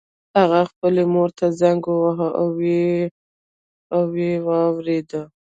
هغه 0.39 0.59
خپلې 0.71 1.03
مور 1.13 1.29
ته 1.37 1.45
زنګ 1.59 1.81
وواهه 1.91 2.27
او 3.95 4.05
ويې 4.15 4.33
واورېده. 4.47 5.21